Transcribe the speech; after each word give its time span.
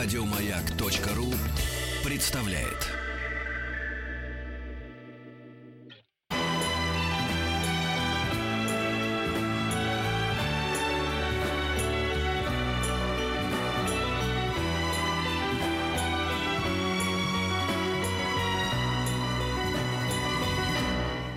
Радиомаяк.ру 0.00 1.34
представляет. 2.08 2.86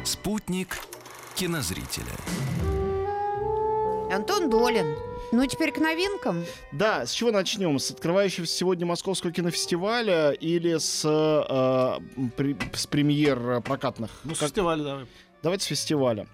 Спутник 0.03 0.77
кинозрителя. 1.33 2.05
Антон 4.11 4.51
Долин. 4.51 5.10
Ну, 5.31 5.45
теперь 5.45 5.71
к 5.71 5.77
новинкам. 5.77 6.43
Да, 6.73 7.05
с 7.05 7.11
чего 7.11 7.31
начнем? 7.31 7.79
С 7.79 7.91
открывающегося 7.91 8.53
сегодня 8.53 8.85
Московского 8.85 9.31
кинофестиваля 9.31 10.31
или 10.31 10.77
с, 10.77 11.03
э, 11.05 12.27
при- 12.35 12.57
с 12.73 12.85
премьер 12.85 13.61
прокатных? 13.61 14.11
Ну, 14.25 14.35
с 14.35 14.39
Как- 14.39 14.49
фестиваля 14.49 14.83
давай. 14.83 15.05
Давайте 15.41 15.63
с 15.65 15.67
фестиваля. 15.67 16.27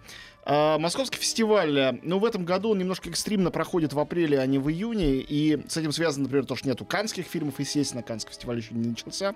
А, 0.50 0.78
Московский 0.80 1.18
фестиваль, 1.20 1.78
э, 1.78 2.00
ну, 2.04 2.20
в 2.20 2.26
этом 2.26 2.44
году 2.46 2.70
он 2.72 2.80
немножко 2.80 3.10
экстремно 3.10 3.52
проходит 3.52 3.94
в 3.94 4.00
апреле, 4.00 4.40
а 4.40 4.46
не 4.46 4.58
в 4.60 4.70
июне, 4.70 5.18
и 5.18 5.62
с 5.68 5.78
этим 5.78 5.92
связано, 5.92 6.24
например, 6.24 6.46
то, 6.46 6.56
что 6.56 6.68
нету 6.68 6.86
канских 6.86 7.26
фильмов, 7.26 7.60
естественно, 7.60 8.02
Канский 8.02 8.32
фестиваль 8.32 8.58
еще 8.58 8.74
не 8.74 8.88
начался, 8.90 9.36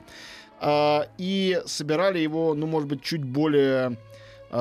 А, 0.63 1.07
и 1.17 1.61
собирали 1.65 2.19
его, 2.19 2.53
ну, 2.53 2.65
может 2.67 2.87
быть, 2.87 3.01
чуть 3.01 3.23
более 3.23 3.97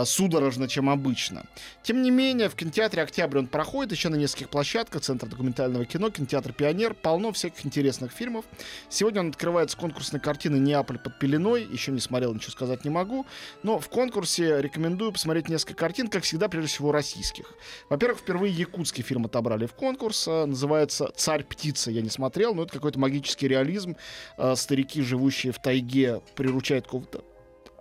судорожно, 0.05 0.69
чем 0.69 0.89
обычно. 0.89 1.45
Тем 1.83 2.03
не 2.03 2.11
менее, 2.11 2.49
в 2.49 2.55
кинотеатре 2.55 3.03
«Октябрь» 3.03 3.39
он 3.39 3.47
проходит 3.47 3.93
еще 3.93 4.09
на 4.09 4.17
нескольких 4.17 4.49
площадках, 4.51 5.03
Центр 5.03 5.27
документального 5.27 5.85
кино, 5.85 6.11
кинотеатр 6.11 6.53
«Пионер», 6.53 6.95
полно 6.95 7.33
всяких 7.33 7.65
интересных 7.67 8.13
фильмов. 8.13 8.45
Сегодня 8.89 9.21
он 9.21 9.31
открывает 9.31 9.71
с 9.71 9.75
конкурсной 9.75 10.21
картины 10.21 10.57
«Неаполь 10.57 10.99
под 10.99 11.19
пеленой», 11.19 11.65
еще 11.65 11.93
не 11.93 12.01
смотрел, 12.01 12.35
ничего 12.35 12.53
сказать 12.53 12.85
не 12.85 12.91
могу, 12.91 13.27
но 13.63 13.79
в 13.79 13.89
конкурсе 13.89 14.61
рекомендую 14.61 15.13
посмотреть 15.13 15.49
несколько 15.49 15.75
картин, 15.75 16.09
как 16.09 16.23
всегда, 16.23 16.49
прежде 16.49 16.69
всего, 16.69 16.93
российских. 16.93 17.55
Во-первых, 17.89 18.21
впервые 18.21 18.53
якутский 18.53 19.03
фильм 19.03 19.27
отобрали 19.27 19.67
в 19.67 19.75
конкурс. 19.75 20.27
э, 20.29 20.45
Называется 20.45 21.11
«Царь-птица». 21.17 21.91
Я 21.91 22.03
не 22.03 22.11
смотрел, 22.11 22.55
но 22.55 22.63
это 22.63 22.73
какой-то 22.73 22.99
магический 22.99 23.49
реализм. 23.49 23.97
Э, 24.37 24.55
Старики, 24.57 25.03
живущие 25.03 25.53
в 25.53 25.61
тайге, 25.61 26.21
приручают 26.35 26.85
какого-то 26.85 27.25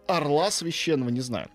орла 0.07 0.49
священного, 0.49 1.09
не 1.09 1.21
знаю. 1.21 1.49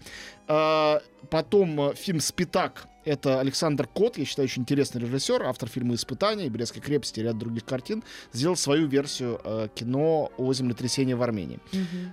А, 0.46 1.00
Потом 1.30 1.80
э, 1.80 1.94
фильм 1.94 2.20
«Спитак». 2.20 2.86
Это 3.04 3.40
Александр 3.40 3.86
Кот, 3.86 4.16
я 4.16 4.24
считаю, 4.24 4.46
очень 4.46 4.62
интересный 4.62 5.00
режиссер, 5.00 5.42
автор 5.42 5.68
фильма 5.68 5.94
«Испытания», 5.94 6.48
«Брестской 6.48 6.80
крепости» 6.80 7.20
и 7.20 7.22
ряд 7.22 7.36
других 7.36 7.64
картин. 7.64 8.02
Сделал 8.32 8.56
свою 8.56 8.86
версию 8.86 9.40
э, 9.44 9.68
кино 9.74 10.32
о 10.38 10.52
землетрясении 10.52 11.14
в 11.14 11.22
Армении. 11.22 11.60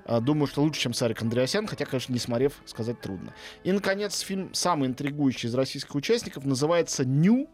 А, 0.06 0.20
Думаю, 0.20 0.48
что 0.48 0.62
лучше, 0.62 0.82
чем 0.82 0.94
Сарик 0.94 1.22
Андреасян, 1.22 1.68
хотя, 1.68 1.86
конечно, 1.86 2.14
не 2.14 2.20
смотрев, 2.20 2.54
сказать 2.66 3.00
трудно. 3.00 3.34
И, 3.64 3.72
наконец, 3.72 4.20
фильм 4.20 4.54
самый 4.54 4.90
интригующий 4.90 5.50
из 5.50 5.56
российских 5.56 5.94
участников 5.96 6.44
называется 6.46 7.06
«Ню». 7.06 7.48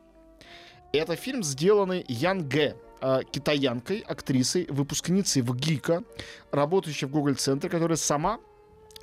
Это 0.93 1.15
фильм, 1.15 1.43
сделанный 1.43 2.05
Ян 2.07 2.47
Гэ, 2.47 2.75
э, 3.01 3.19
китаянкой, 3.29 3.99
актрисой, 4.07 4.67
выпускницей 4.69 5.41
в 5.41 5.53
ГИКа, 5.55 6.03
работающей 6.51 7.07
в 7.07 7.11
Google-центре, 7.11 7.69
которая 7.69 7.97
сама 7.97 8.39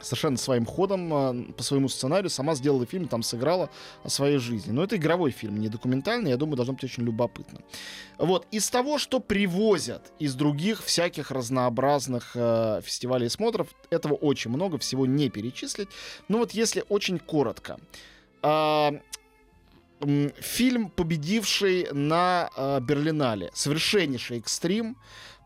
совершенно 0.00 0.36
своим 0.36 0.66
ходом, 0.66 1.12
э, 1.14 1.52
по 1.52 1.62
своему 1.62 1.88
сценарию, 1.88 2.30
сама 2.30 2.54
сделала 2.54 2.86
фильм, 2.86 3.08
там 3.08 3.22
сыграла 3.22 3.70
о 4.02 4.08
своей 4.08 4.38
жизни. 4.38 4.72
Но 4.72 4.82
это 4.82 4.96
игровой 4.96 5.30
фильм, 5.30 5.58
не 5.58 5.68
документальный, 5.68 6.30
я 6.30 6.36
думаю, 6.36 6.56
должно 6.56 6.74
быть 6.74 6.84
очень 6.84 7.04
любопытно. 7.04 7.60
Вот, 8.18 8.46
из 8.50 8.68
того, 8.70 8.98
что 8.98 9.20
привозят 9.20 10.12
из 10.18 10.34
других 10.34 10.82
всяких 10.84 11.30
разнообразных 11.30 12.32
э, 12.34 12.80
фестивалей 12.84 13.26
и 13.26 13.30
смотров, 13.30 13.68
этого 13.90 14.14
очень 14.14 14.50
много, 14.50 14.78
всего 14.78 15.06
не 15.06 15.30
перечислить. 15.30 15.88
Но 16.28 16.38
вот 16.38 16.52
если 16.52 16.84
очень 16.88 17.18
коротко. 17.18 17.78
А, 18.42 18.92
м, 20.00 20.32
фильм, 20.38 20.90
победивший 20.90 21.88
на 21.92 22.50
э, 22.56 22.80
Берлинале. 22.80 23.50
Совершеннейший 23.54 24.38
экстрим 24.38 24.96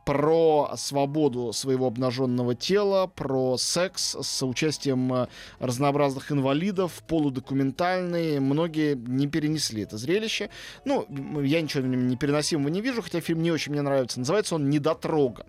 про 0.08 0.72
свободу 0.76 1.52
своего 1.52 1.86
обнаженного 1.86 2.54
тела, 2.54 3.08
про 3.08 3.58
секс 3.58 4.16
с 4.18 4.46
участием 4.46 5.12
э, 5.12 5.26
разнообразных 5.58 6.32
инвалидов, 6.32 7.02
полудокументальный. 7.06 8.40
Многие 8.40 8.94
не 8.94 9.26
перенесли 9.26 9.82
это 9.82 9.98
зрелище. 9.98 10.48
Ну, 10.86 11.06
я 11.42 11.60
ничего 11.60 11.82
в 11.82 11.88
нем 11.88 12.08
непереносимого 12.08 12.68
не 12.68 12.80
вижу, 12.80 13.02
хотя 13.02 13.20
фильм 13.20 13.42
не 13.42 13.52
очень 13.52 13.72
мне 13.72 13.82
нравится. 13.82 14.18
Называется 14.18 14.54
он 14.54 14.70
«Недотрога». 14.70 15.44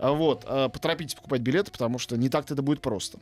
А, 0.00 0.10
Вот, 0.10 0.44
э, 0.48 0.68
поторопитесь 0.68 1.14
покупать 1.14 1.40
билеты, 1.42 1.70
потому 1.70 2.00
что 2.00 2.16
не 2.16 2.28
так-то 2.28 2.54
это 2.54 2.62
будет 2.62 2.80
просто. 2.80 3.20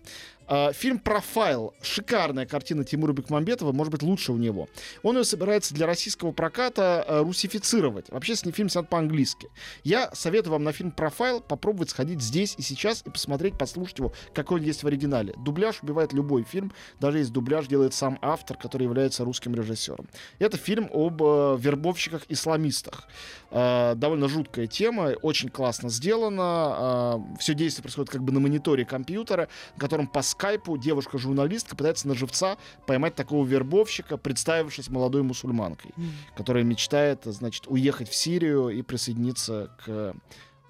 А, 0.51 0.73
Фильм 0.73 0.99
«Профайл». 0.99 1.75
Шикарная 1.81 2.45
картина 2.45 2.85
Тимура 2.85 3.13
Бекмамбетова, 3.13 3.71
может 3.71 3.93
быть, 3.93 4.03
лучше 4.03 4.33
у 4.33 4.37
него. 4.37 4.69
Он 5.05 5.17
ее 5.17 5.23
собирается 5.23 5.73
для 5.75 5.87
российского 5.87 6.33
проката 6.33 7.05
э, 7.07 7.23
русифицировать. 7.23 8.11
Вообще, 8.11 8.35
с 8.35 8.45
ним 8.45 8.53
фильм 8.53 8.69
снят 8.69 8.89
по-английски. 8.89 9.49
Я 9.85 10.11
советую 10.13 10.55
вам 10.55 10.65
на 10.65 10.73
фильм 10.73 10.91
«Профайл» 10.91 11.41
попробовать 11.41 11.91
сходить 11.91 12.21
здесь 12.21 12.57
и 12.59 12.63
сейчас 12.63 13.03
и 13.07 13.11
посмотреть, 13.11 13.57
послушать 13.57 13.99
его, 13.99 14.13
какой 14.35 14.59
он 14.59 14.67
есть 14.67 14.83
в 14.83 14.89
оригинале. 14.89 15.35
Дубляж 15.39 15.85
убивает 15.85 16.13
любой 16.13 16.43
фильм, 16.43 16.73
даже 16.99 17.19
если 17.19 17.33
дубляж 17.33 17.69
делает 17.69 17.95
сам 17.95 18.19
автор, 18.21 18.57
который 18.57 18.83
является 18.83 19.25
русским 19.25 19.55
режиссером. 19.55 20.09
Это 20.41 20.57
фильм 20.57 20.91
об 20.93 21.23
э, 21.23 21.59
вербовщиках-исламистах. 21.61 23.07
Довольно 23.53 24.29
жуткая 24.29 24.69
тема, 24.69 25.15
очень 25.23 25.49
классно 25.49 25.91
сделано. 25.91 27.21
все 27.41 27.55
действие 27.55 27.83
происходит 27.83 28.09
как 28.09 28.23
бы 28.23 28.33
на 28.33 28.39
мониторе 28.39 28.85
компьютера, 28.85 29.49
на 29.75 29.81
котором 29.81 30.07
по 30.07 30.23
скайпу 30.41 30.79
девушка-журналистка 30.79 31.77
пытается 31.77 32.09
на 32.09 32.15
живца 32.15 32.57
поймать 32.87 33.15
такого 33.15 33.45
вербовщика, 33.45 34.17
представившись 34.17 34.89
молодой 34.89 35.23
мусульманкой, 35.23 35.93
которая 36.35 36.65
мечтает, 36.65 37.25
значит, 37.25 37.65
уехать 37.67 38.09
в 38.09 38.15
Сирию 38.15 38.71
и 38.71 38.81
присоединиться 38.81 39.71
к 39.85 40.15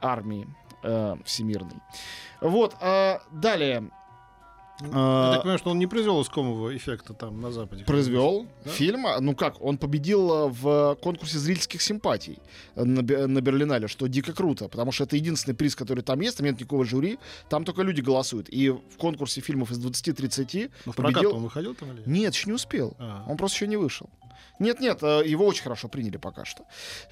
армии 0.01 0.49
э, 0.83 1.17
всемирной. 1.25 1.77
Вот, 2.41 2.75
а, 2.81 3.23
далее. 3.31 3.91
Я 4.81 4.89
А, 4.93 5.33
так 5.33 5.43
понимаю, 5.43 5.59
что 5.59 5.71
он 5.71 5.79
не 5.79 5.87
произвел 5.87 6.21
искомого 6.23 6.77
эффекта 6.77 7.15
там 7.15 7.41
на 7.41 7.51
Западе. 7.51 7.85
произвел 7.85 8.47
Да? 8.65 8.71
фильм. 8.71 9.07
а, 9.07 9.21
Ну 9.21 9.35
как, 9.35 9.61
он 9.61 9.79
победил 9.79 10.31
э, 10.33 10.49
в 10.51 10.97
конкурсе 11.03 11.39
зрительских 11.39 11.83
симпатий 11.83 12.39
э, 12.77 12.85
на, 12.85 13.03
на 13.03 13.41
Берлинале, 13.41 13.89
что 13.89 14.07
дико 14.07 14.33
круто, 14.33 14.69
потому 14.69 14.93
что 14.93 15.05
это 15.05 15.17
единственный 15.17 15.55
приз, 15.55 15.77
который 15.77 16.03
там 16.03 16.21
есть, 16.21 16.39
там 16.39 16.47
нет 16.47 16.59
никакого 16.59 16.85
жюри, 16.85 17.19
там 17.49 17.65
только 17.65 17.83
люди 17.83 18.01
голосуют. 18.01 18.49
И 18.49 18.71
в 18.71 18.97
конкурсе 18.99 19.41
фильмов 19.41 19.71
из 19.71 19.79
20-30 19.85 20.71
Ну, 20.87 20.93
прокат 20.93 21.25
он 21.25 21.43
выходил 21.43 21.75
там 21.75 21.91
или 21.93 21.99
нет? 21.99 22.07
Нет, 22.07 22.35
еще 22.35 22.47
не 22.49 22.55
успел. 22.55 22.97
А. 22.99 23.25
Он 23.29 23.37
просто 23.37 23.57
еще 23.57 23.67
не 23.67 23.77
вышел. 23.77 24.09
Нет-нет, 24.61 25.03
э, 25.03 25.23
его 25.25 25.47
очень 25.47 25.63
хорошо 25.63 25.89
приняли 25.89 26.19
пока 26.19 26.45
что. 26.45 26.65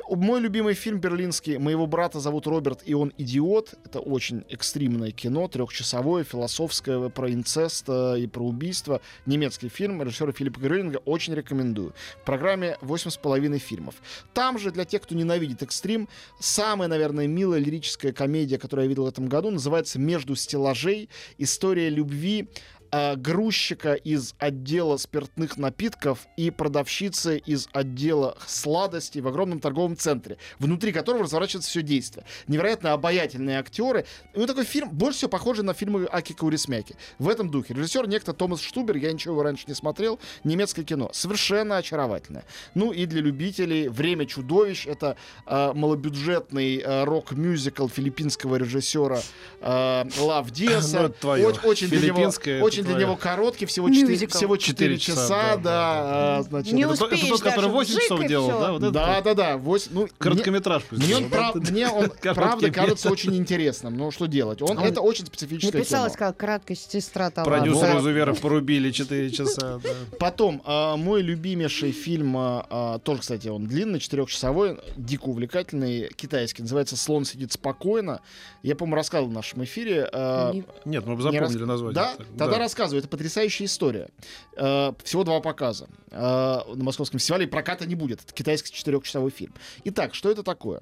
Мой 0.09 0.41
любимый 0.41 0.75
фильм 0.75 1.01
берлинский 1.01 1.57
«Моего 1.59 1.87
брата 1.87 2.21
зовут 2.21 2.47
Роберт, 2.47 2.83
и 2.85 2.93
он 2.93 3.13
идиот». 3.17 3.75
Это 3.85 4.01
очень 4.01 4.45
экстримное 4.51 5.13
кино, 5.13 5.49
трехчасовое, 5.49 6.25
философское, 6.25 7.09
про 7.09 7.33
инцест 7.33 7.85
э, 7.89 8.21
и 8.21 8.27
про 8.27 8.43
убийство. 8.43 9.01
Немецкий 9.25 9.71
фильм 9.71 10.03
режиссера 10.03 10.33
Филиппа 10.33 10.61
Грёнинга. 10.61 10.99
Очень 11.07 11.35
рекомендую. 11.35 11.95
В 12.21 12.25
программе 12.27 12.77
8,5 12.83 13.59
фильмов. 13.59 13.95
Там 14.35 14.59
же, 14.59 14.71
для 14.71 14.85
тех, 14.85 15.03
кто 15.03 15.15
ненавидит 15.15 15.63
экстрим, 15.63 16.09
самая, 16.39 16.89
наверное, 16.89 17.27
милая 17.27 17.61
лирическая 17.61 18.13
комедия, 18.13 18.59
которую 18.59 18.85
я 18.85 18.89
видел 18.91 19.05
в 19.05 19.09
этом 19.09 19.27
году, 19.27 19.51
называется 19.51 19.99
«Между 19.99 20.37
стеллажей. 20.37 21.09
История 21.39 21.89
любви 21.89 22.49
э, 22.91 23.17
грузчика 23.17 23.95
из 23.95 24.35
отдела 24.39 24.97
спиртных 24.97 25.57
напитков 25.57 26.27
и 26.37 26.51
продавщицы 26.51 27.39
из 27.39 27.69
отдела 27.73 28.37
сладостей 28.47 29.21
в 29.21 29.29
огромном 29.29 29.61
торговом 29.61 29.97
центре, 29.97 30.39
внутри 30.59 30.93
которого 30.93 31.25
разворачивается 31.25 31.71
все 31.71 31.83
действие. 31.83 32.25
Невероятно 32.47 32.93
обаятельные 32.93 33.59
актеры. 33.59 34.07
Вот 34.35 34.47
такой 34.47 34.65
фильм 34.65 34.91
больше 34.91 35.19
всего 35.19 35.31
похожий 35.31 35.65
на 35.65 35.75
фильмы 35.75 36.09
Аки 36.11 36.33
Каурисмяки. 36.33 36.97
В 37.19 37.29
этом 37.29 37.51
духе. 37.51 37.75
Режиссер 37.75 38.09
некто 38.09 38.33
Томас 38.33 38.61
Штубер, 38.61 38.97
я 38.97 39.13
ничего 39.13 39.35
его 39.35 39.43
раньше 39.43 39.65
не 39.67 39.75
смотрел. 39.75 40.19
Немецкое 40.45 40.85
кино. 40.85 41.11
Совершенно 41.13 41.77
очаровательное. 41.79 42.45
Ну 42.75 42.93
и 42.93 43.07
для 43.07 43.21
любителей 43.21 43.89
«Время 43.89 44.27
чудовищ» 44.27 44.87
это 44.87 45.17
э, 45.47 45.73
малобюджетный 45.75 46.79
э, 46.79 47.05
рок-мюзикл 47.05 47.89
филиппинского 47.89 48.57
режиссера 48.57 49.21
э, 49.61 50.05
Лав 50.19 50.51
Диаса. 50.51 51.13
Ну, 51.23 51.55
очень, 51.65 51.89
для 51.89 52.13
него, 52.13 52.33
очень 52.63 52.78
очень 52.83 52.95
для 52.97 53.05
него 53.07 53.17
короткий, 53.17 53.67
всего 53.67 53.89
4, 53.89 54.07
Мюзикл. 54.09 54.37
всего 54.37 54.57
4 54.57 54.97
Четыре 54.97 54.99
часа, 54.99 55.23
часа, 55.29 55.57
да, 55.57 55.57
да. 55.57 55.63
да, 55.63 56.39
а, 56.39 56.43
значит, 56.43 56.73
Не 56.73 56.83
Это, 56.83 56.89
то- 56.97 57.05
это 57.07 57.15
успеешь 57.15 57.29
тот, 57.31 57.41
который 57.41 57.57
даже 57.57 57.69
8 57.69 57.91
вжик, 57.91 58.03
часов 58.03 58.27
делал, 58.27 58.49
да? 58.61 58.73
Вот 58.73 58.93
да, 58.93 59.21
да, 59.21 59.35
да. 59.35 59.57
восемь- 59.57 59.91
ну, 59.93 60.01
мне- 60.03 60.11
Короткометраж 60.19 60.83
пусть 60.85 61.03
Мне, 61.05 61.17
он, 61.17 61.29
делает. 61.29 61.53
прав- 61.53 61.71
мне 61.71 61.89
он 61.89 62.11
правда 62.35 62.71
кажется 62.71 63.11
очень 63.11 63.37
интересным. 63.37 63.97
Ну, 63.97 64.11
что 64.11 64.27
делать? 64.27 64.63
Он, 64.63 64.79
Он 64.79 64.85
это 64.85 65.01
очень 65.01 65.27
специфическое 65.27 65.81
Написалась 65.81 66.15
кино. 66.15 66.27
как 66.29 66.37
краткая 66.37 66.77
сестра 66.77 67.31
таланта. 67.31 67.57
Продюсеры 67.59 67.93
Вот. 67.95 68.01
изуверов 68.03 68.41
порубили 68.43 68.91
4 68.91 69.31
часа. 69.31 69.81
Потом, 70.19 70.63
а, 70.65 70.97
мой 70.97 71.23
любимейший 71.23 71.93
фильм, 71.93 72.35
а, 72.37 72.99
тоже, 73.01 73.21
кстати, 73.21 73.49
он 73.49 73.67
длинный, 73.67 73.99
четырехчасовой, 74.01 74.79
дико 74.97 75.25
увлекательный, 75.29 76.09
китайский, 76.17 76.63
называется 76.63 76.97
«Слон 76.97 77.25
сидит 77.25 77.53
спокойно». 77.53 78.21
Я, 78.63 78.75
по-моему, 78.75 78.97
рассказывал 78.97 79.31
в 79.31 79.35
нашем 79.35 79.65
эфире. 79.65 80.09
Не- 80.13 80.65
Нет, 80.85 81.07
мы 81.07 81.17
бы 81.17 81.23
запомнили 81.23 81.65
название. 81.65 81.95
Да? 81.95 82.15
Тогда 82.37 82.47
Да. 82.53 82.59
Рассказываю. 82.69 83.01
Это 83.01 83.09
потрясающая 83.09 83.67
история. 83.67 84.09
Э, 84.57 84.93
Всего 85.03 85.25
два 85.25 85.41
показа 85.41 85.89
э, 86.11 86.17
на 86.19 86.85
Московском 86.85 87.19
фестивале. 87.19 87.47
Проката 87.47 87.87
не 87.87 87.95
будет. 87.95 88.23
Это 88.23 88.33
китайский 88.33 88.73
четырехчасовой 88.73 89.31
фильм. 89.31 89.55
Итак, 89.85 90.15
что 90.15 90.31
это 90.31 90.43
такое? 90.43 90.81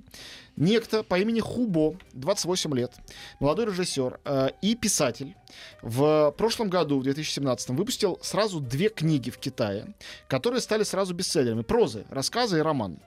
Некто 0.57 1.03
по 1.03 1.19
имени 1.19 1.41
Хубо, 1.41 1.99
28 2.15 2.75
лет, 2.75 2.93
молодой 3.41 3.67
режиссер 3.67 4.21
э, 4.25 4.49
и 4.63 4.75
писатель, 4.75 5.37
в 5.83 6.35
прошлом 6.39 6.71
году, 6.71 6.99
в 6.99 7.03
2017, 7.03 7.71
выпустил 7.71 8.19
сразу 8.23 8.61
две 8.61 8.89
книги 8.89 9.31
в 9.31 9.39
Китае, 9.39 9.95
которые 10.29 10.61
стали 10.61 10.83
сразу 10.83 11.15
бестселлерами. 11.15 11.63
Прозы, 11.63 12.07
рассказы 12.09 12.59
и 12.59 12.63
роман. 12.63 12.99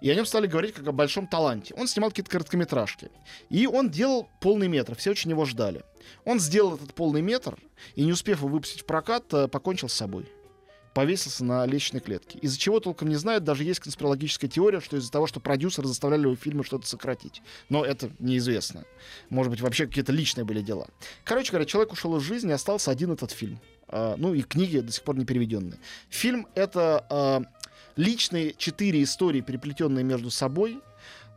И 0.00 0.10
о 0.10 0.14
нем 0.14 0.26
стали 0.26 0.46
говорить 0.46 0.74
как 0.74 0.86
о 0.88 0.92
большом 0.92 1.26
таланте. 1.26 1.74
Он 1.76 1.86
снимал 1.86 2.10
какие-то 2.10 2.30
короткометражки. 2.30 3.10
И 3.50 3.66
он 3.66 3.90
делал 3.90 4.28
полный 4.40 4.68
метр. 4.68 4.96
Все 4.96 5.10
очень 5.10 5.30
его 5.30 5.44
ждали. 5.44 5.82
Он 6.24 6.40
сделал 6.40 6.74
этот 6.74 6.94
полный 6.94 7.22
метр 7.22 7.56
и, 7.94 8.04
не 8.04 8.12
успев 8.12 8.38
его 8.38 8.48
выпустить 8.48 8.82
в 8.82 8.86
прокат, 8.86 9.32
э, 9.32 9.48
покончил 9.48 9.88
с 9.88 9.94
собой. 9.94 10.26
Повесился 10.96 11.44
на 11.44 11.66
лестничной 11.66 12.00
клетке. 12.00 12.38
Из-за 12.38 12.58
чего 12.58 12.80
толком 12.80 13.08
не 13.08 13.16
знают, 13.16 13.44
даже 13.44 13.64
есть 13.64 13.80
конспирологическая 13.80 14.48
теория, 14.48 14.80
что 14.80 14.96
из-за 14.96 15.12
того, 15.12 15.26
что 15.26 15.40
продюсеры 15.40 15.86
заставляли 15.86 16.22
его 16.22 16.36
фильмы 16.36 16.64
что-то 16.64 16.86
сократить. 16.86 17.42
Но 17.68 17.84
это 17.84 18.10
неизвестно. 18.18 18.86
Может 19.28 19.50
быть, 19.50 19.60
вообще 19.60 19.86
какие-то 19.86 20.12
личные 20.12 20.46
были 20.46 20.62
дела. 20.62 20.88
Короче 21.22 21.50
говоря, 21.50 21.66
человек 21.66 21.92
ушел 21.92 22.16
из 22.16 22.22
жизни, 22.22 22.50
остался 22.50 22.90
один 22.90 23.12
этот 23.12 23.30
фильм. 23.30 23.60
А, 23.88 24.14
ну 24.16 24.32
и 24.32 24.40
книги 24.40 24.78
до 24.78 24.90
сих 24.90 25.02
пор 25.02 25.18
не 25.18 25.26
переведенные. 25.26 25.78
Фильм— 26.08 26.46
это 26.54 27.04
а, 27.10 27.42
личные 27.96 28.54
четыре 28.54 29.02
истории, 29.02 29.42
переплетенные 29.42 30.02
между 30.02 30.30
собой. 30.30 30.80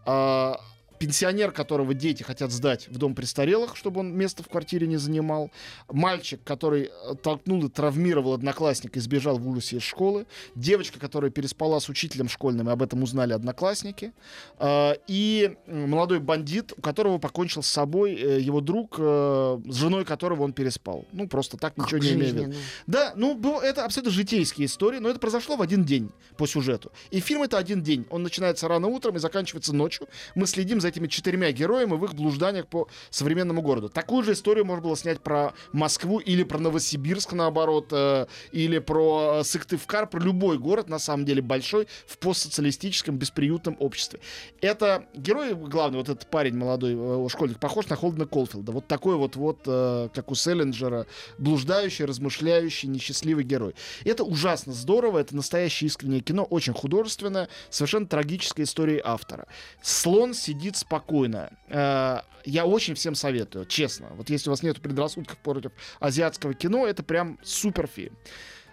А, 0.05 0.57
пенсионер, 0.99 1.51
которого 1.51 1.93
дети 1.93 2.23
хотят 2.23 2.51
сдать 2.51 2.87
в 2.89 2.97
дом 2.97 3.15
престарелых, 3.15 3.75
чтобы 3.75 4.01
он 4.01 4.13
место 4.15 4.43
в 4.43 4.49
квартире 4.49 4.85
не 4.87 4.97
занимал. 4.97 5.49
Мальчик, 5.89 6.41
который 6.43 6.89
э, 6.91 7.15
толкнул 7.15 7.65
и 7.65 7.69
травмировал 7.69 8.33
одноклассника 8.33 8.99
и 8.99 9.01
сбежал 9.01 9.37
в 9.39 9.47
ужасе 9.47 9.77
из 9.77 9.83
школы. 9.83 10.25
Девочка, 10.55 10.99
которая 10.99 11.31
переспала 11.31 11.79
с 11.79 11.87
учителем 11.89 12.27
школьным, 12.29 12.69
и 12.69 12.71
об 12.71 12.83
этом 12.83 13.01
узнали 13.01 13.33
одноклассники. 13.33 14.11
А, 14.57 14.93
И 15.07 15.55
молодой 15.67 16.19
бандит, 16.19 16.73
у 16.77 16.81
которого 16.81 17.17
покончил 17.17 17.63
с 17.63 17.67
собой 17.67 18.13
э, 18.15 18.39
его 18.41 18.59
друг, 18.61 18.95
э, 18.99 19.59
с 19.67 19.75
женой 19.75 20.03
которого 20.03 20.43
он 20.43 20.51
переспал. 20.53 21.05
Ну, 21.13 21.27
просто 21.27 21.57
так, 21.57 21.75
Как 21.75 21.85
ничего 21.85 21.99
не 21.99 22.09
имея 22.11 22.31
в 22.31 22.35
виду. 22.35 22.37
жизненно. 22.45 22.55
Да, 22.87 23.13
ну 23.15 23.35
был- 23.35 23.59
это 23.59 23.85
абсолютно 23.85 24.11
житейские 24.11 24.65
истории, 24.65 24.99
но 24.99 25.09
это 25.09 25.19
произошло 25.19 25.55
в 25.55 25.61
один 25.61 25.85
день 25.85 26.11
по 26.37 26.45
сюжету. 26.45 26.91
И 27.09 27.21
фильм 27.21 27.43
это 27.43 27.57
один 27.57 27.81
день. 27.81 28.05
Он 28.09 28.21
начинается 28.23 28.67
рано 28.67 28.87
утром 28.87 29.15
и 29.15 29.19
заканчивается 29.19 29.73
ночью. 29.73 30.07
Мы 30.35 30.45
следим 30.45 30.81
за 30.81 30.88
этими 30.89 31.07
четырьмя 31.07 31.51
героями 31.51 31.93
в 31.93 32.05
их 32.05 32.13
блужданиях 32.13 32.67
по 32.67 32.87
современному 33.09 33.61
городу. 33.61 33.89
Такую 33.89 34.23
же 34.23 34.33
историю 34.33 34.65
можно 34.65 34.83
было 34.83 34.97
снять 34.97 35.21
про 35.21 35.53
Москву 35.71 36.19
или 36.19 36.43
про 36.43 36.59
Новосибирск, 36.59 37.33
наоборот, 37.33 37.87
э, 37.91 38.25
или 38.51 38.79
про 38.79 39.39
э, 39.39 39.43
Сыктывкар, 39.43 40.07
про 40.07 40.19
любой 40.19 40.57
город, 40.57 40.89
на 40.89 40.99
самом 40.99 41.25
деле 41.25 41.41
большой, 41.41 41.87
в 42.07 42.17
постсоциалистическом 42.17 43.17
бесприютном 43.17 43.75
обществе. 43.79 44.19
Это 44.61 45.05
герой 45.13 45.53
главный, 45.53 45.99
вот 45.99 46.09
этот 46.09 46.29
парень 46.29 46.55
молодой, 46.55 46.95
э, 46.95 47.29
школьник, 47.29 47.59
похож 47.59 47.87
на 47.87 47.95
Холдена 47.95 48.25
Колфилда. 48.25 48.71
Вот 48.71 48.87
такой 48.87 49.15
вот, 49.15 49.35
вот 49.35 49.59
как 49.63 50.31
у 50.31 50.35
Селлинджера, 50.35 51.05
блуждающий, 51.37 52.05
размышляющий, 52.05 52.89
несчастливый 52.89 53.43
герой. 53.43 53.75
Это 54.03 54.23
ужасно 54.23 54.73
здорово, 54.73 55.19
это 55.19 55.35
настоящее 55.35 55.87
искреннее 55.87 56.21
кино, 56.21 56.43
очень 56.43 56.73
художественное, 56.73 57.49
совершенно 57.69 58.07
трагическая 58.07 58.63
история 58.63 59.01
автора. 59.03 59.47
Слон 59.81 60.33
сидит 60.33 60.77
спокойно. 60.79 61.51
Э, 61.67 62.21
Я 62.45 62.65
очень 62.65 62.95
всем 62.95 63.15
советую, 63.15 63.65
честно. 63.65 64.07
Вот 64.15 64.29
если 64.29 64.49
у 64.49 64.51
вас 64.53 64.63
нет 64.63 64.81
предрассудков 64.81 65.37
против 65.37 65.71
азиатского 65.99 66.53
кино, 66.53 66.87
это 66.87 67.03
прям 67.03 67.37
супер 67.43 67.87
фильм. 67.87 68.17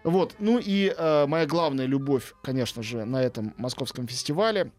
Вот, 0.05 0.37
ну 0.39 0.59
и 0.59 0.95
э, 0.97 1.27
моя 1.27 1.47
главная 1.47 1.87
любовь, 1.87 2.33
конечно 2.43 2.83
же, 2.83 3.05
на 3.05 3.21
этом 3.23 3.55
московском 3.57 4.07
фестивале, 4.07 4.71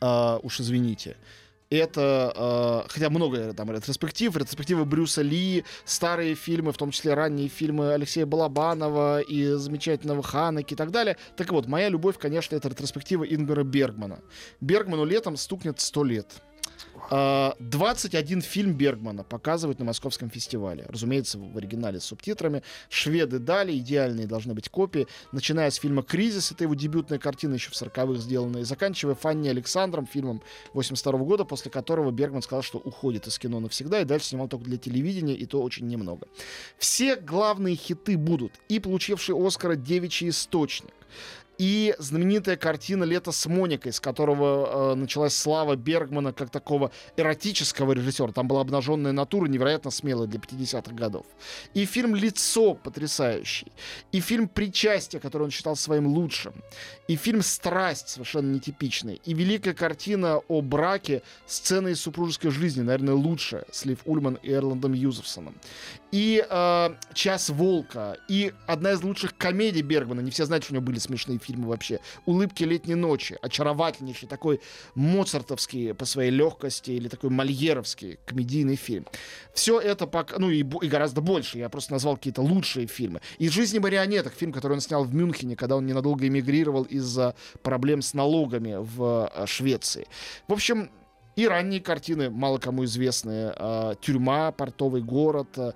э, 0.00 0.38
уж 0.42 0.60
извините, 0.60 1.16
это, 1.70 2.84
э, 2.86 2.88
хотя 2.88 3.10
много 3.10 3.52
там 3.52 3.70
ретроспектив, 3.70 4.36
ретроспективы 4.36 4.84
Брюса 4.84 5.22
Ли, 5.22 5.64
старые 5.84 6.34
фильмы, 6.34 6.72
в 6.72 6.76
том 6.76 6.90
числе 6.90 7.14
ранние 7.14 7.48
фильмы 7.48 7.92
Алексея 7.92 8.26
Балабанова 8.26 9.20
и 9.20 9.46
замечательного 9.54 10.22
Ханеки 10.22 10.74
и 10.74 10.76
так 10.76 10.90
далее. 10.90 11.16
Так 11.36 11.50
вот, 11.50 11.66
моя 11.66 11.88
любовь, 11.88 12.18
конечно, 12.18 12.54
это 12.56 12.68
ретроспектива 12.68 13.24
Ингмара 13.24 13.64
Бергмана. 13.64 14.20
Бергману 14.60 15.04
летом 15.04 15.36
стукнет 15.36 15.80
100 15.80 16.04
лет. 16.04 16.42
А, 17.10 17.54
21 17.60 18.42
фильм 18.42 18.72
Бергмана 18.72 19.24
показывают 19.24 19.78
на 19.78 19.84
Московском 19.84 20.30
фестивале. 20.30 20.84
Разумеется, 20.88 21.38
в 21.38 21.56
оригинале 21.56 22.00
с 22.00 22.04
субтитрами. 22.04 22.62
Шведы 22.88 23.38
дали, 23.38 23.76
идеальные 23.76 24.26
должны 24.26 24.54
быть 24.54 24.68
копии. 24.68 25.06
Начиная 25.32 25.70
с 25.70 25.76
фильма 25.76 26.02
«Кризис», 26.02 26.52
это 26.52 26.64
его 26.64 26.74
дебютная 26.74 27.18
картина 27.18 27.54
еще 27.54 27.70
в 27.70 27.74
40-х 27.74 28.20
сделанная, 28.20 28.62
и 28.62 28.64
заканчивая 28.64 29.14
Фанни 29.14 29.48
Александром, 29.48 30.06
фильмом 30.06 30.42
82 30.74 31.18
года, 31.20 31.44
после 31.44 31.70
которого 31.70 32.10
Бергман 32.10 32.42
сказал, 32.42 32.62
что 32.62 32.78
уходит 32.78 33.26
из 33.26 33.38
кино 33.38 33.60
навсегда, 33.60 34.00
и 34.00 34.04
дальше 34.04 34.28
снимал 34.28 34.48
только 34.48 34.64
для 34.64 34.76
телевидения, 34.76 35.34
и 35.34 35.46
то 35.46 35.62
очень 35.62 35.86
немного. 35.86 36.26
Все 36.78 37.16
главные 37.16 37.76
хиты 37.76 38.16
будут. 38.16 38.52
И 38.68 38.80
получивший 38.80 39.34
Оскара 39.36 39.76
«Девичий 39.76 40.28
источник», 40.28 40.92
и 41.58 41.94
знаменитая 41.98 42.56
картина 42.56 43.04
«Лето 43.04 43.32
с 43.32 43.46
Моникой», 43.46 43.92
с 43.92 44.00
которого 44.00 44.92
э, 44.92 44.94
началась 44.94 45.36
слава 45.36 45.76
Бергмана 45.76 46.32
как 46.32 46.50
такого 46.50 46.90
эротического 47.16 47.92
режиссера. 47.92 48.32
Там 48.32 48.48
была 48.48 48.60
обнаженная 48.60 49.12
натура, 49.12 49.46
невероятно 49.46 49.90
смелая 49.90 50.26
для 50.26 50.38
50-х 50.38 50.94
годов. 50.94 51.26
И 51.74 51.84
фильм 51.86 52.14
«Лицо» 52.14 52.74
потрясающий. 52.74 53.72
И 54.12 54.20
фильм 54.20 54.48
«Причастие», 54.48 55.20
который 55.20 55.44
он 55.44 55.50
считал 55.50 55.76
своим 55.76 56.06
лучшим. 56.06 56.54
И 57.08 57.16
фильм 57.16 57.42
«Страсть» 57.42 58.08
совершенно 58.08 58.52
нетипичный. 58.52 59.20
И 59.24 59.34
великая 59.34 59.74
картина 59.74 60.38
о 60.48 60.60
браке, 60.60 61.22
сцены 61.46 61.90
из 61.90 62.00
супружеской 62.00 62.50
жизни, 62.50 62.82
наверное, 62.82 63.14
лучшая, 63.14 63.64
с 63.70 63.84
Лив 63.84 63.98
Ульман 64.04 64.38
и 64.42 64.52
Эрландом 64.52 64.92
Юзефсоном. 64.92 65.54
И 66.16 66.42
э, 66.48 66.94
«Час 67.12 67.50
волка», 67.50 68.16
и 68.26 68.54
одна 68.66 68.92
из 68.92 69.02
лучших 69.02 69.36
комедий 69.36 69.82
Бергмана, 69.82 70.20
не 70.20 70.30
все 70.30 70.46
знают, 70.46 70.64
что 70.64 70.72
у 70.72 70.76
него 70.76 70.86
были 70.86 70.98
смешные 70.98 71.38
фильмы 71.38 71.68
вообще, 71.68 72.00
«Улыбки 72.24 72.64
летней 72.64 72.94
ночи», 72.94 73.36
очаровательнейший, 73.42 74.26
такой 74.26 74.62
моцартовский 74.94 75.92
по 75.92 76.06
своей 76.06 76.30
легкости, 76.30 76.92
или 76.92 77.08
такой 77.08 77.28
мольеровский 77.28 78.18
комедийный 78.24 78.76
фильм. 78.76 79.04
Все 79.52 79.78
это, 79.78 80.06
пока, 80.06 80.38
ну 80.38 80.48
и, 80.48 80.60
и 80.60 80.88
гораздо 80.88 81.20
больше, 81.20 81.58
я 81.58 81.68
просто 81.68 81.92
назвал 81.92 82.16
какие-то 82.16 82.40
лучшие 82.40 82.86
фильмы. 82.86 83.20
И 83.36 83.50
«Жизни 83.50 83.78
марионеток», 83.78 84.32
фильм, 84.32 84.54
который 84.54 84.72
он 84.72 84.80
снял 84.80 85.04
в 85.04 85.14
Мюнхене, 85.14 85.54
когда 85.54 85.76
он 85.76 85.84
ненадолго 85.84 86.26
эмигрировал 86.26 86.84
из-за 86.84 87.34
проблем 87.60 88.00
с 88.00 88.14
налогами 88.14 88.76
в 88.78 89.30
э, 89.34 89.44
Швеции. 89.44 90.06
В 90.48 90.54
общем, 90.54 90.88
и 91.36 91.46
ранние 91.46 91.80
картины, 91.80 92.30
мало 92.30 92.58
кому 92.58 92.84
известные. 92.84 93.54
э, 93.56 93.94
«Тюрьма», 94.00 94.52
«Портовый 94.52 95.02
город», 95.02 95.48
э, 95.56 95.72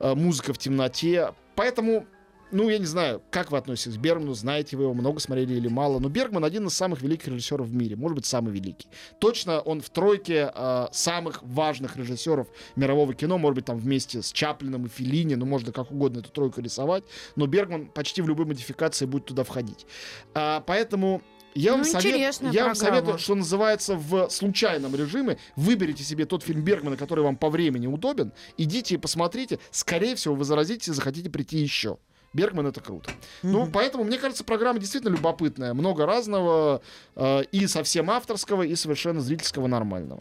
э, 0.00 0.14
«Музыка 0.14 0.54
в 0.54 0.58
темноте». 0.58 1.34
Поэтому, 1.54 2.06
ну, 2.50 2.70
я 2.70 2.78
не 2.78 2.86
знаю, 2.86 3.22
как 3.30 3.50
вы 3.50 3.58
относитесь 3.58 3.98
к 3.98 4.00
Бергману, 4.00 4.32
знаете 4.32 4.76
вы 4.76 4.84
его, 4.84 4.94
много 4.94 5.20
смотрели 5.20 5.54
или 5.54 5.68
мало, 5.68 5.98
но 5.98 6.08
Бергман 6.08 6.44
один 6.44 6.66
из 6.66 6.74
самых 6.74 7.02
великих 7.02 7.28
режиссеров 7.28 7.66
в 7.66 7.74
мире, 7.74 7.94
может 7.96 8.16
быть, 8.16 8.24
самый 8.26 8.52
великий. 8.54 8.88
Точно 9.18 9.60
он 9.60 9.80
в 9.80 9.90
тройке 9.90 10.52
самых 10.92 11.42
важных 11.42 11.96
режиссеров 11.96 12.46
мирового 12.76 13.14
кино, 13.14 13.38
может 13.38 13.56
быть, 13.56 13.64
там 13.64 13.78
вместе 13.78 14.22
с 14.22 14.32
Чаплином 14.32 14.86
и 14.86 14.88
Феллини, 14.88 15.34
ну, 15.34 15.46
можно 15.46 15.72
как 15.72 15.90
угодно 15.90 16.20
эту 16.20 16.30
тройку 16.30 16.60
рисовать, 16.60 17.04
но 17.36 17.46
Бергман 17.46 17.86
почти 17.86 18.20
в 18.20 18.28
любой 18.28 18.46
модификации 18.46 19.06
будет 19.06 19.26
туда 19.26 19.42
входить. 19.42 19.86
А, 20.34 20.62
поэтому 20.66 21.22
я 21.56 21.72
вам, 21.72 21.80
Ну, 21.80 21.84
совет- 21.86 22.06
интересная 22.06 22.52
я 22.52 22.64
вам 22.66 22.72
программа. 22.74 22.96
советую, 22.96 23.18
что 23.18 23.34
называется, 23.34 23.96
в 23.96 24.28
случайном 24.30 24.94
режиме. 24.94 25.38
Выберите 25.56 26.04
себе 26.04 26.24
тот 26.26 26.42
фильм 26.42 26.62
Бергмана, 26.62 26.96
который 26.96 27.24
вам 27.24 27.36
по 27.36 27.50
времени 27.50 27.86
удобен. 27.86 28.32
Идите 28.56 28.94
и 28.94 28.98
посмотрите. 28.98 29.58
Скорее 29.70 30.14
всего, 30.14 30.34
вы 30.34 30.44
заразитесь 30.44 30.88
и 30.88 30.92
захотите 30.92 31.30
прийти 31.30 31.58
еще. 31.58 31.98
Бергман 32.32 32.66
это 32.66 32.80
круто. 32.82 33.10
Ну, 33.42 33.66
поэтому, 33.72 34.04
мне 34.04 34.18
кажется, 34.18 34.44
программа 34.44 34.78
действительно 34.78 35.12
любопытная. 35.12 35.72
Много 35.72 36.04
разного, 36.04 36.82
э, 37.14 37.42
и 37.50 37.66
совсем 37.66 38.10
авторского, 38.10 38.62
и 38.62 38.74
совершенно 38.74 39.20
зрительского 39.20 39.66
нормального. 39.68 40.20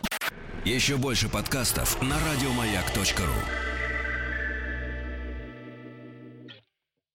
Еще 0.64 0.96
больше 0.96 1.28
подкастов 1.30 2.02
на 2.02 2.16
радиомаяк.ру. 2.32 3.75